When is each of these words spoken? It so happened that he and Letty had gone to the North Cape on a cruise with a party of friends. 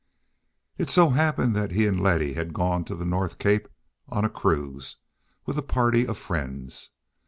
It 0.79 0.89
so 0.89 1.11
happened 1.11 1.55
that 1.55 1.69
he 1.69 1.85
and 1.85 2.01
Letty 2.01 2.33
had 2.33 2.55
gone 2.55 2.83
to 2.85 2.95
the 2.95 3.05
North 3.05 3.37
Cape 3.37 3.67
on 4.09 4.25
a 4.25 4.29
cruise 4.31 4.95
with 5.45 5.59
a 5.59 5.61
party 5.61 6.07
of 6.07 6.17
friends. 6.17 6.89